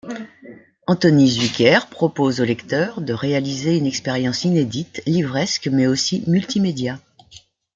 [0.87, 6.97] Anthony Zuiker propose au lecteur de réaliser une expérience inédite, livresque mais aussi multimédia.